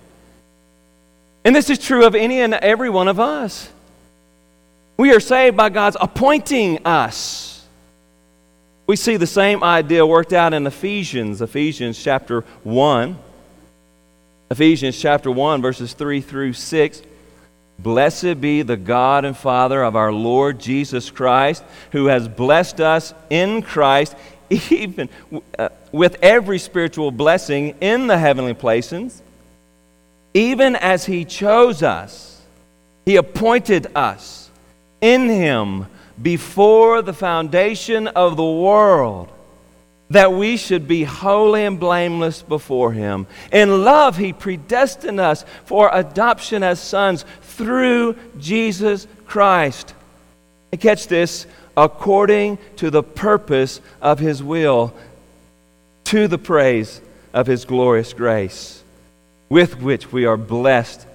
[1.44, 3.70] And this is true of any and every one of us.
[4.98, 7.66] We are saved by God's appointing us.
[8.88, 13.18] We see the same idea worked out in Ephesians, Ephesians chapter 1.
[14.52, 17.02] Ephesians chapter 1, verses 3 through 6.
[17.78, 23.14] Blessed be the God and Father of our Lord Jesus Christ, who has blessed us
[23.30, 24.16] in Christ,
[24.50, 25.10] even
[25.60, 29.22] uh, with every spiritual blessing in the heavenly places,
[30.34, 32.42] even as He chose us.
[33.06, 34.50] He appointed us
[35.02, 35.86] in Him
[36.22, 39.32] before the foundation of the world
[40.10, 43.26] that we should be holy and blameless before Him.
[43.52, 49.94] In love, He predestined us for adoption as sons through Jesus Christ.
[50.72, 51.46] And catch this
[51.78, 54.94] according to the purpose of His will,
[56.06, 57.02] to the praise
[57.34, 58.84] of His glorious grace,
[59.50, 61.06] with which we are blessed,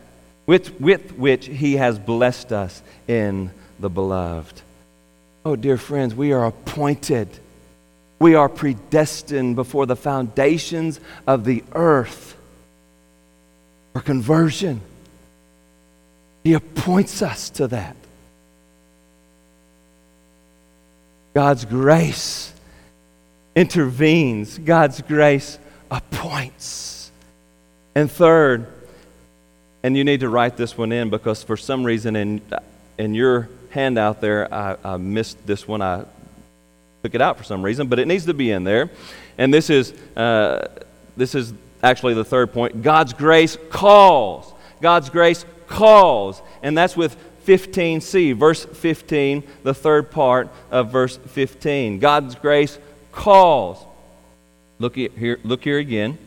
[0.46, 4.62] with, with which He has blessed us in the beloved.
[5.44, 7.28] Oh, dear friends, we are appointed
[8.20, 12.36] we are predestined before the foundations of the earth
[13.94, 14.82] for conversion.
[16.42, 17.96] He appoints us to that.
[21.34, 22.52] God's grace
[23.54, 25.58] intervenes, God's grace
[25.90, 27.10] appoints.
[27.94, 28.66] And third,
[29.82, 32.40] and you need to write this one in because for some reason in,
[32.98, 35.82] in your handout there, I, I missed this one.
[35.82, 36.04] I
[37.02, 38.90] took it out for some reason, but it needs to be in there.
[39.38, 40.68] And this is, uh,
[41.16, 42.82] this is actually the third point.
[42.82, 44.52] God's grace calls.
[44.80, 46.42] God's grace calls.
[46.62, 47.16] And that's with
[47.46, 51.98] 15c, verse 15, the third part of verse 15.
[51.98, 52.78] God's grace
[53.12, 53.84] calls.
[54.78, 56.18] Look here, look here again.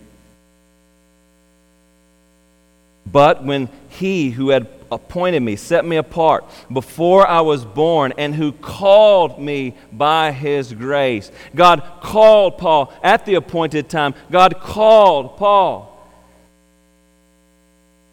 [3.12, 8.34] But when he who had appointed me, set me apart before I was born, and
[8.34, 11.32] who called me by his grace.
[11.56, 14.14] God called Paul at the appointed time.
[14.32, 15.93] God called Paul.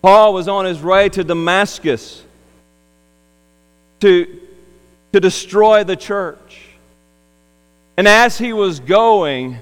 [0.02, 2.24] Paul was on his way to Damascus
[4.00, 4.40] to,
[5.12, 6.68] to destroy the church.
[7.96, 9.58] And as he was going,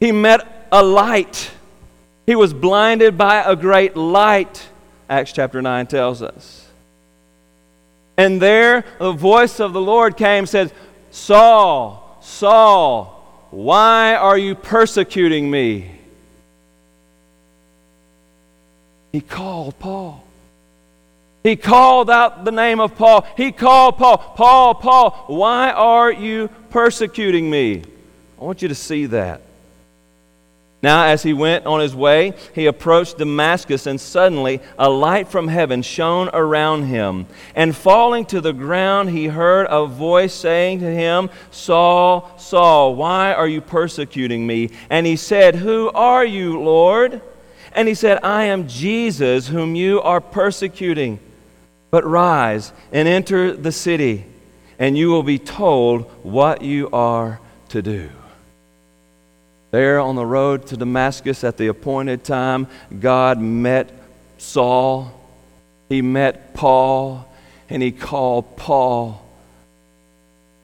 [0.00, 1.50] he met a light.
[2.26, 4.68] He was blinded by a great light.
[5.08, 6.68] Acts chapter 9 tells us.
[8.18, 10.72] And there the voice of the Lord came and said,
[11.10, 15.95] Saul, Saul, why are you persecuting me?
[19.12, 20.22] He called Paul.
[21.42, 23.24] He called out the name of Paul.
[23.36, 27.84] He called Paul, Paul, Paul, why are you persecuting me?
[28.40, 29.42] I want you to see that.
[30.82, 35.48] Now, as he went on his way, he approached Damascus, and suddenly a light from
[35.48, 37.26] heaven shone around him.
[37.54, 43.32] And falling to the ground, he heard a voice saying to him, Saul, Saul, why
[43.32, 44.70] are you persecuting me?
[44.90, 47.22] And he said, Who are you, Lord?
[47.76, 51.20] And he said, I am Jesus, whom you are persecuting.
[51.90, 54.24] But rise and enter the city,
[54.78, 58.08] and you will be told what you are to do.
[59.72, 62.66] There on the road to Damascus at the appointed time,
[62.98, 63.92] God met
[64.38, 65.12] Saul,
[65.90, 67.28] he met Paul,
[67.68, 69.22] and he called Paul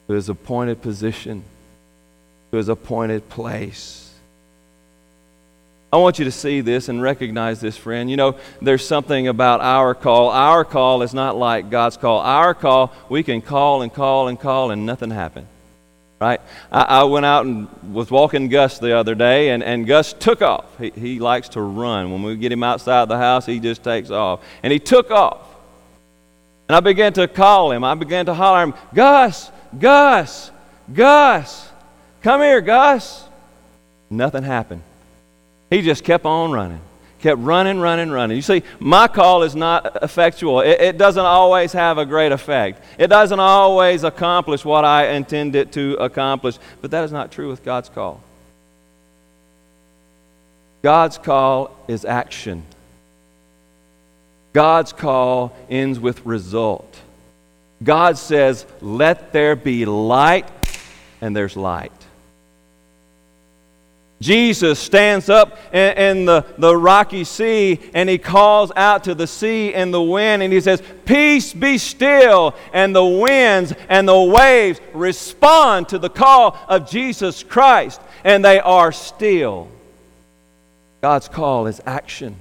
[0.06, 1.44] to his appointed position,
[2.50, 4.01] to his appointed place.
[5.92, 8.10] I want you to see this and recognize this, friend.
[8.10, 10.30] You know, there's something about our call.
[10.30, 12.20] Our call is not like God's call.
[12.20, 15.48] Our call, we can call and call and call and nothing happens
[16.22, 16.40] right?
[16.70, 20.40] I, I, went out and was walking Gus the other day, and, and Gus took
[20.40, 20.66] off.
[20.78, 22.12] He, he likes to run.
[22.12, 24.40] When we get him outside the house, he just takes off.
[24.62, 25.48] And he took off.
[26.68, 27.82] And I began to call him.
[27.82, 30.52] I began to holler him, Gus, Gus,
[30.94, 31.68] Gus,
[32.22, 33.24] come here, Gus.
[34.08, 34.82] Nothing happened.
[35.72, 36.80] He just kept on running
[37.22, 38.36] kept running, running, running.
[38.36, 40.60] You see, my call is not effectual.
[40.60, 45.54] It, it, doesn't always have a great effect, it doesn't always accomplish what I intend
[45.54, 46.58] it to accomplish.
[46.80, 48.20] But that is not true with God's call.
[50.82, 52.64] God's call is action.
[54.52, 56.98] God's call ends with result.
[57.82, 60.48] God says, Let there be light,
[61.20, 61.92] and there's light.
[64.22, 69.26] Jesus stands up in, in, the, the rocky sea and he calls out to the
[69.26, 72.54] sea and the wind and he says, Peace be still.
[72.72, 78.60] And the winds and the waves respond to the call of Jesus Christ and they
[78.60, 79.68] are still.
[81.00, 82.36] God's call is action,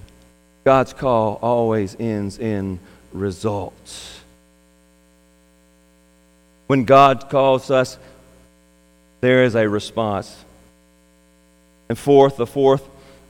[0.63, 2.79] God's call always ends in
[3.11, 4.19] results.
[6.67, 7.97] When God calls us,
[9.19, 10.45] there is a response.
[11.91, 12.87] And fourth, the fourth,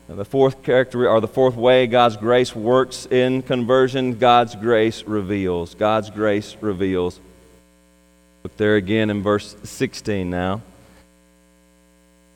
[0.08, 5.74] the fourth character or the fourth way God's grace works in conversion, God's grace reveals.
[5.74, 7.20] God's grace reveals.
[8.44, 10.62] Look there again in verse 16 now.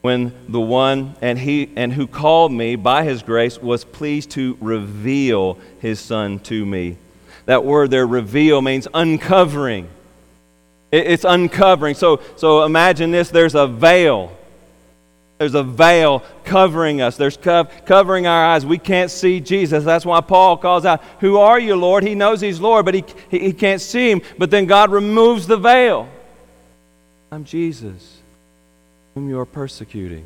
[0.01, 4.57] When the one and he and who called me by his grace was pleased to
[4.59, 6.97] reveal his son to me.
[7.45, 9.89] That word there, reveal, means uncovering.
[10.91, 11.93] It's uncovering.
[11.93, 14.35] So, so imagine this there's a veil
[15.37, 17.17] there's a veil covering us.
[17.17, 18.65] There's co- covering our eyes.
[18.65, 19.83] We can't see Jesus.
[19.83, 22.03] That's why Paul calls out, Who are you, Lord?
[22.03, 24.21] He knows he's Lord, but he, he, he can't see him.
[24.37, 26.07] But then God removes the veil.
[27.31, 28.19] I'm Jesus,
[29.13, 30.25] whom you are persecuting.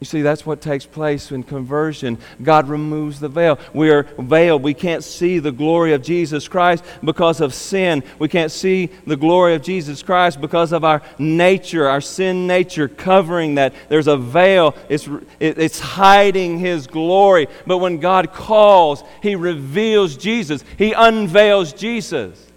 [0.00, 2.18] You see, that's what takes place in conversion.
[2.42, 3.58] God removes the veil.
[3.72, 4.62] We are veiled.
[4.62, 8.02] We can't see the glory of Jesus Christ because of sin.
[8.18, 12.88] We can't see the glory of Jesus Christ because of our nature, our sin nature
[12.88, 13.72] covering that.
[13.88, 15.08] There's a veil, it's,
[15.40, 17.46] it's hiding His glory.
[17.66, 22.52] But when God calls, He reveals Jesus, He unveils Jesus.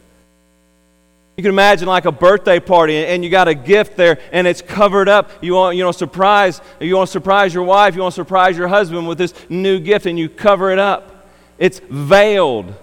[1.38, 4.64] You can imagine like a birthday party and you got a gift there and it's
[4.64, 5.30] covered up.
[5.44, 8.58] You want, you know, surprise, you want to surprise your wife, you want to surprise
[8.58, 11.30] your husband with this new gift and you cover it up.
[11.60, 12.74] It's veiled.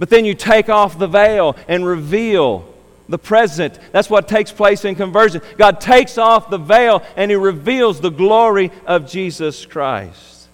[0.00, 2.68] But then you take off the veil and reveal
[3.08, 3.78] the present.
[3.92, 5.40] That's what takes place in conversion.
[5.56, 10.48] God takes off the veil and he reveals the glory of Jesus Christ.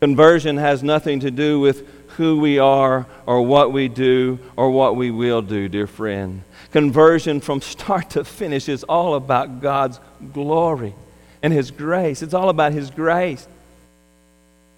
[0.00, 4.96] Conversion has nothing to do with who we are or what we do or what
[4.96, 6.42] we will do, dear friend.
[6.70, 10.00] Conversion from start to finish is all about God's
[10.32, 10.94] glory
[11.42, 12.22] and His grace.
[12.22, 13.46] It's all about His grace.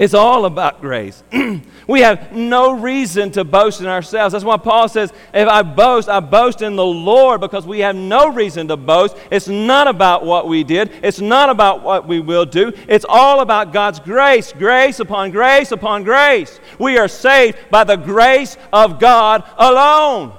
[0.05, 1.23] It's all about grace.
[1.89, 4.33] we have no reason to boast in ourselves.
[4.33, 7.97] That's why Paul says, if I boast, I boast in the Lord because we have
[7.97, 9.17] no reason to boast.
[9.31, 12.71] It's not about what we did, it's not about what we will do.
[12.87, 16.61] It's all about God's grace, grace upon grace upon grace.
[16.79, 20.35] We are saved by the grace of God alone.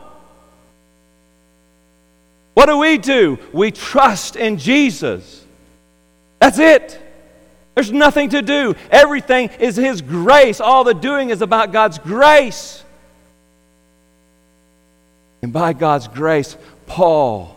[2.53, 3.39] What do we do?
[3.51, 5.43] We trust in Jesus.
[6.39, 7.01] That's it.
[7.75, 8.73] There's nothing to do.
[8.89, 10.59] Everything is His grace.
[10.59, 12.83] All the doing is about God's grace.
[15.41, 16.57] And by God's grace,
[16.87, 17.55] Paul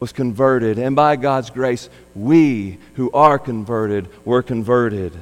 [0.00, 0.78] was converted.
[0.78, 5.12] And by God's grace, we who are converted were converted.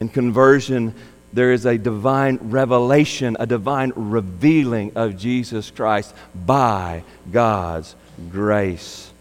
[0.00, 0.94] In conversion,
[1.32, 7.94] there is a divine revelation, a divine revealing of Jesus Christ by God's
[8.30, 9.11] grace.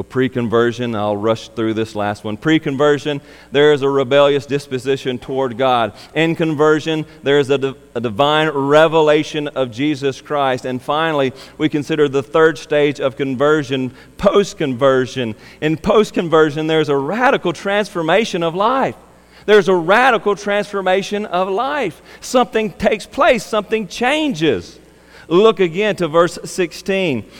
[0.00, 2.38] So, pre conversion, I'll rush through this last one.
[2.38, 3.20] Pre conversion,
[3.52, 5.92] there is a rebellious disposition toward God.
[6.14, 10.64] In conversion, there is a, di- a, divine revelation of Jesus Christ.
[10.64, 15.34] And finally, we consider the third stage of conversion, post conversion.
[15.60, 18.96] In post conversion, there's a radical transformation of life.
[19.44, 22.00] There's a radical transformation of life.
[22.22, 24.78] Something takes place, something changes.
[25.28, 27.30] Look again to verse 16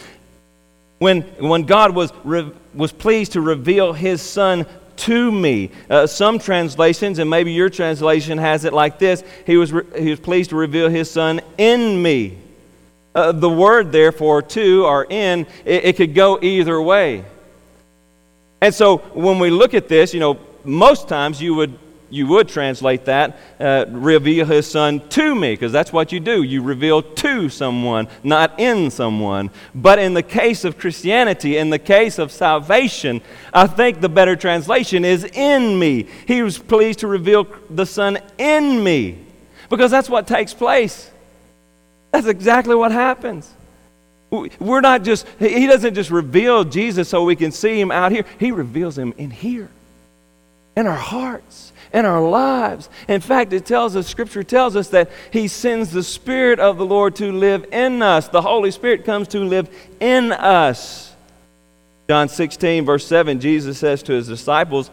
[1.01, 5.71] when, when God was, re, was pleased to reveal his son to me.
[5.89, 10.11] Uh, some translations, and maybe your translation has it like this He was, re, he
[10.11, 12.39] was pleased to reveal his son in me.
[13.15, 17.25] Uh, the word, therefore, to or in, it, it could go either way.
[18.61, 21.79] And so when we look at this, you know, most times you would
[22.11, 26.43] you would translate that, uh, reveal his son to me, because that's what you do.
[26.43, 29.51] You reveal to someone, not in someone.
[29.75, 33.21] But in the case of Christianity, in the case of salvation,
[33.55, 36.09] I think the better translation is in me.
[36.27, 39.19] He was pleased to reveal the son in me,
[39.69, 41.11] because that's what takes place.
[42.11, 43.49] That's exactly what happens.
[44.31, 48.25] We're not just, he doesn't just reveal Jesus so we can see him out here,
[48.39, 49.69] he reveals him in here,
[50.77, 52.88] in our hearts in our lives.
[53.09, 56.86] In fact, it tells us, Scripture tells us that He sends the Spirit of the
[56.86, 58.28] Lord to live in us.
[58.28, 59.68] The Holy Spirit comes to live
[59.99, 61.14] in us.
[62.09, 64.91] John 16, verse 7, Jesus says to His disciples,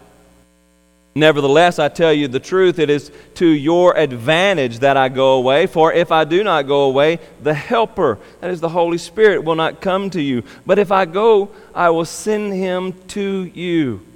[1.18, 5.66] Nevertheless, I tell you the truth, it is to your advantage that I go away.
[5.66, 9.56] For if I do not go away, the Helper, that is the Holy Spirit, will
[9.56, 10.44] not come to you.
[10.68, 14.07] But if I go, I will send him to you.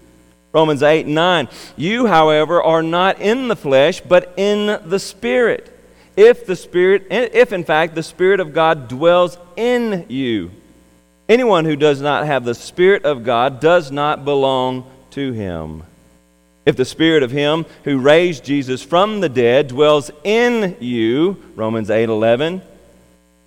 [0.54, 1.48] Romans 8 and 9.
[1.78, 5.68] You, however, are not in the flesh, but in the Spirit.
[6.18, 10.52] If the Spirit, if in fact the Spirit of God dwells in you.
[11.30, 15.84] Anyone who does not have the Spirit of God does not belong to him.
[16.66, 21.90] If the spirit of him who raised Jesus from the dead dwells in you, Romans
[21.90, 22.62] 8:11,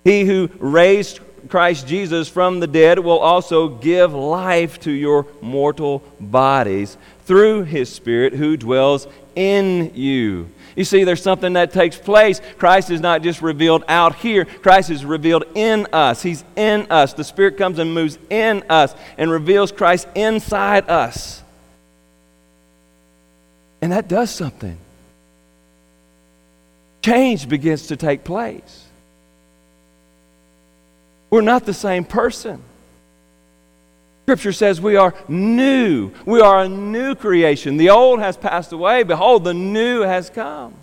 [0.03, 1.19] he who raised
[1.49, 7.91] Christ Jesus from the dead will also give life to your mortal bodies through his
[7.91, 10.49] spirit who dwells in you.
[10.75, 12.41] You see, there's something that takes place.
[12.57, 16.21] Christ is not just revealed out here, Christ is revealed in us.
[16.21, 17.13] He's in us.
[17.13, 21.41] The Spirit comes and moves in us and reveals Christ inside us.
[23.81, 24.77] And that does something.
[27.01, 28.85] Change begins to take place.
[31.35, 32.61] We're not the same person.
[34.23, 36.11] Scripture says we are new.
[36.25, 37.75] We are a new creation.
[37.75, 39.03] The old has passed away.
[39.03, 40.73] Behold, the new has come.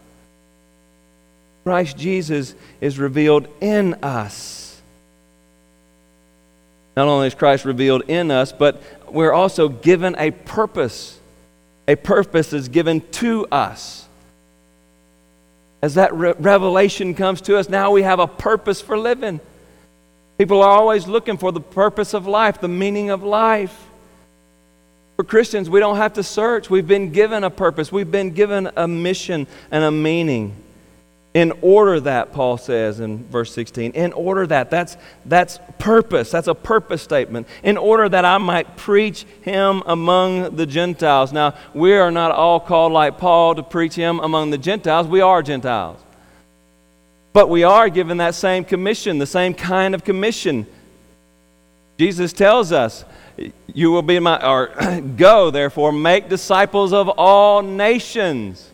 [1.65, 4.79] Christ Jesus is revealed in us.
[6.99, 11.19] Not only is Christ revealed in us, but we're also given a purpose
[11.89, 14.07] a purpose is given to us.
[15.81, 19.41] As that re- revelation comes to us, now we have a purpose for living.
[20.43, 23.87] People are always looking for the purpose of life, the meaning of life.
[25.15, 26.69] For Christians, we don't have to search.
[26.69, 30.57] We've been given a purpose, we've been given a mission and a meaning.
[31.33, 36.49] In order that, Paul says in verse 16, in order that, that's, that's purpose, that's
[36.49, 37.47] a purpose statement.
[37.63, 41.33] In order that I might preach him among the Gentiles.
[41.33, 45.21] Now, we are not all called like Paul to preach him among the Gentiles, we
[45.21, 46.01] are Gentiles.
[47.33, 50.67] But we are given that same commission, the same kind of commission.
[51.99, 53.05] Jesus tells us,
[53.73, 58.71] You will be my, or go, therefore, make disciples of all nations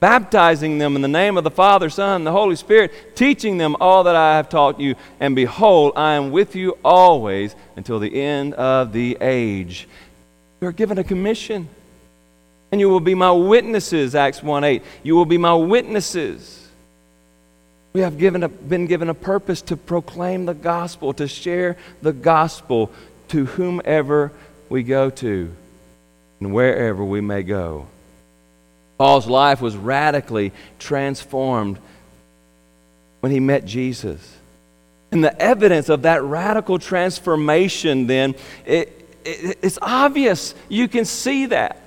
[0.00, 3.76] baptizing them in the name of the Father, Son, and the Holy Spirit, teaching them
[3.80, 4.96] all that I have taught you.
[5.20, 9.86] And behold, I am with you always until the end of the age.
[10.60, 11.68] You are given a commission.
[12.72, 14.82] And you will be my witnesses, Acts 1 8.
[15.02, 16.68] You will be my witnesses.
[17.92, 22.12] We have given a, been given a purpose to proclaim the gospel, to share the
[22.12, 22.90] gospel
[23.28, 24.32] to whomever
[24.68, 25.54] we go to
[26.38, 27.86] and wherever we may go.
[28.98, 31.78] Paul's life was radically transformed
[33.20, 34.36] when he met Jesus.
[35.10, 38.34] And the evidence of that radical transformation, then,
[38.64, 40.54] it, it, it's obvious.
[40.68, 41.79] You can see that.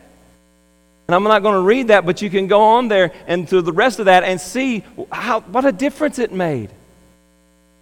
[1.07, 3.63] And I'm not going to read that, but you can go on there and through
[3.63, 6.69] the rest of that and see how, what a difference it made.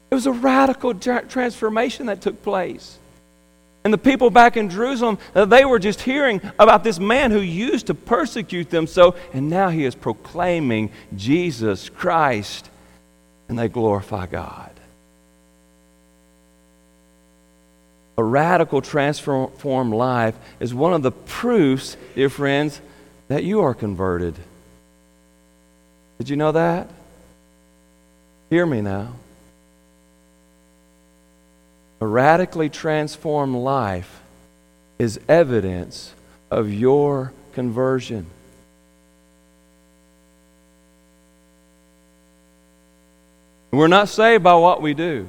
[0.09, 2.97] It was a radical tra- transformation that took place.
[3.83, 7.39] And the people back in Jerusalem, uh, they were just hearing about this man who
[7.39, 12.69] used to persecute them so, and now he is proclaiming Jesus Christ,
[13.49, 14.69] and they glorify God.
[18.17, 22.79] A radical transformed life is one of the proofs, dear friends,
[23.31, 24.35] that you are converted.
[26.17, 26.89] Did you know that?
[28.49, 29.13] Hear me now.
[32.01, 34.21] A radically transformed life
[34.99, 36.13] is evidence
[36.49, 38.25] of your conversion.
[43.71, 45.25] We're not saved by what we do.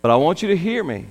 [0.00, 1.04] But I want you to hear me.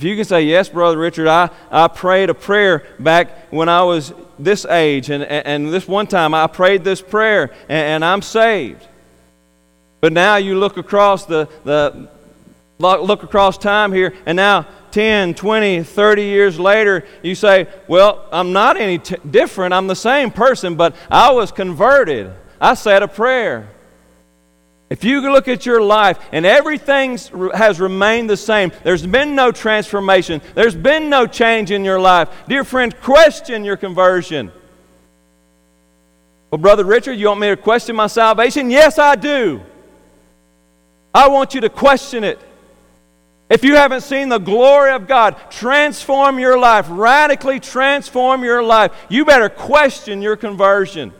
[0.00, 3.82] If you can say, Yes, Brother Richard, I, I prayed a prayer back when I
[3.82, 8.22] was this age, and, and this one time I prayed this prayer, and, and I'm
[8.22, 8.82] saved.
[10.00, 12.08] But now you look across the, the
[12.78, 18.54] look across time here, and now 10, 20, 30 years later, you say, Well, I'm
[18.54, 19.74] not any t- different.
[19.74, 22.32] I'm the same person, but I was converted.
[22.58, 23.68] I said a prayer.
[24.90, 27.16] If you look at your life and everything
[27.54, 32.28] has remained the same, there's been no transformation, there's been no change in your life,
[32.48, 34.50] dear friend, question your conversion.
[36.50, 38.68] Well, Brother Richard, you want me to question my salvation?
[38.68, 39.62] Yes, I do.
[41.14, 42.40] I want you to question it.
[43.48, 48.92] If you haven't seen the glory of God transform your life, radically transform your life,
[49.08, 51.12] you better question your conversion.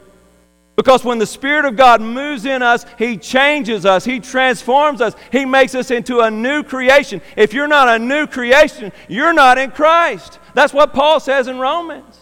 [0.75, 5.15] Because when the Spirit of God moves in us, He changes us, He transforms us,
[5.31, 7.21] He makes us into a new creation.
[7.35, 10.39] If you're not a new creation, you're not in Christ.
[10.53, 12.19] That's what Paul says in Romans.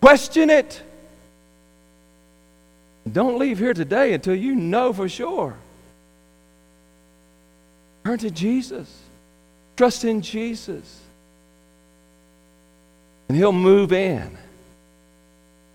[0.00, 0.82] Question it.
[3.10, 5.56] Don't leave here today until you know for sure.
[8.04, 9.02] Turn to Jesus.
[9.76, 11.00] Trust in Jesus.
[13.28, 14.38] And He'll move in.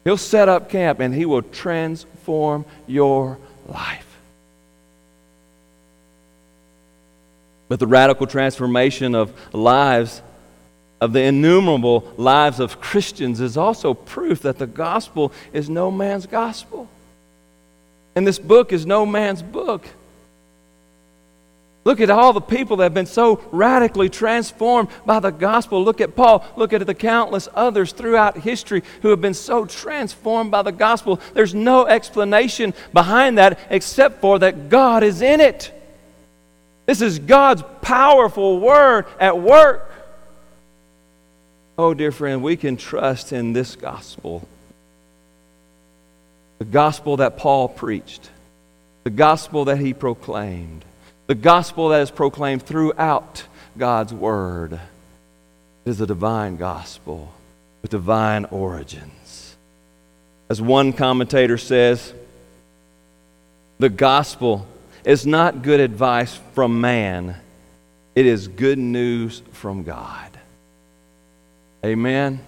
[0.10, 3.38] He'll set up camp and He will transform your
[3.68, 4.08] life.
[7.68, 10.24] But the radical transformation of lives,
[11.00, 16.26] of the innumerable lives of Christians, is also proof that the gospel is no man's
[16.26, 16.90] gospel.
[18.16, 19.86] And this book is no man's book.
[21.86, 25.84] Look at all the people that have been so radically transformed by the gospel.
[25.84, 26.46] Look at Paul.
[26.56, 31.22] Look at the countless others throughout history who have been so transformed by the gospel.
[31.34, 35.72] There's no explanation behind that except for that God is in it.
[36.86, 39.90] This is God's powerful word at work.
[41.78, 44.46] Oh, dear friend, we can trust in this gospel.
[46.58, 48.30] The gospel that Paul preached,
[49.06, 50.84] the gospel that he proclaimed
[51.30, 53.44] the gospel that is proclaimed throughout
[53.78, 54.80] God's word
[55.86, 57.32] is a divine gospel
[57.84, 59.56] with divine origins.
[60.50, 62.16] As one commentator says,
[63.78, 64.66] the gospel
[65.06, 67.36] is not good advice from man,
[68.16, 70.32] it is good news from God.
[71.86, 72.40] Amen.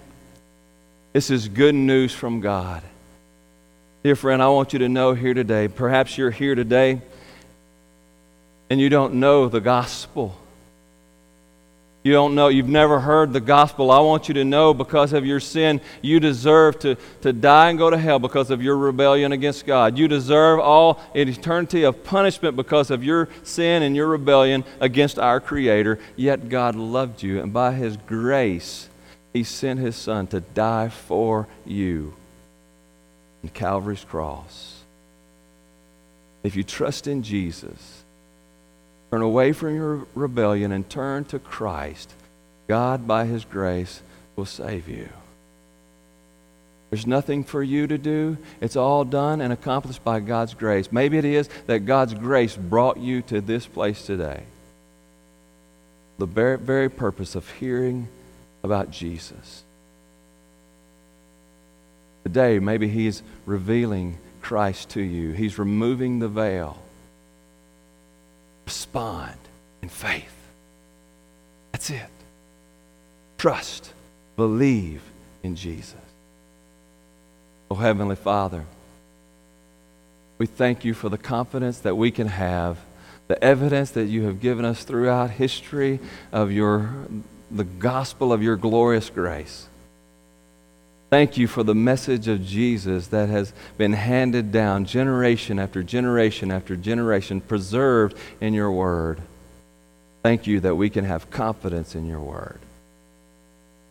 [1.12, 2.82] This is good news from God.
[4.02, 7.00] Dear friend, I want you to know here today, perhaps you're here today
[8.72, 10.34] and you don't know the gospel.
[12.02, 13.90] You don't know, you've never heard the gospel.
[13.90, 17.78] I want you to know because of your sin, you deserve to, to die and
[17.78, 19.98] go to hell because of your rebellion against God.
[19.98, 25.18] You deserve all an eternity of punishment because of your sin and your rebellion against
[25.18, 25.98] our Creator.
[26.16, 28.88] Yet God loved you, and by His grace,
[29.34, 32.14] He sent His Son to die for you
[33.44, 34.80] on Calvary's cross.
[36.42, 38.01] If you trust in Jesus,
[39.12, 42.10] Turn away from your rebellion and turn to Christ.
[42.66, 44.00] God, by His grace,
[44.36, 45.06] will save you.
[46.88, 48.38] There's nothing for you to do.
[48.62, 50.90] It's all done and accomplished by God's grace.
[50.90, 54.44] Maybe it is that God's grace brought you to this place today.
[56.16, 58.08] The very, very purpose of hearing
[58.62, 59.62] about Jesus.
[62.24, 66.81] Today, maybe He's revealing Christ to you, He's removing the veil
[68.64, 69.36] respond
[69.82, 70.34] in faith.
[71.72, 72.10] That's it.
[73.38, 73.92] Trust,
[74.36, 75.02] believe
[75.42, 75.96] in Jesus.
[77.70, 78.64] Oh, Heavenly Father,
[80.38, 82.78] we thank you for the confidence that we can have,
[83.28, 86.00] the evidence that you have given us throughout history
[86.32, 86.90] of your,
[87.50, 89.68] the gospel of your glorious grace.
[91.12, 96.50] Thank you for the message of Jesus that has been handed down generation after generation
[96.50, 99.20] after generation, preserved in your word.
[100.22, 102.60] Thank you that we can have confidence in your word.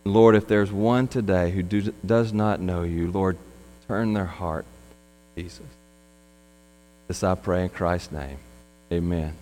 [0.04, 3.38] Lord, if there's one today who do, does not know you, Lord,
[3.88, 4.66] turn their heart,
[5.38, 5.62] Jesus.
[7.08, 8.40] This I pray in Christ's name.
[8.92, 9.36] Amen.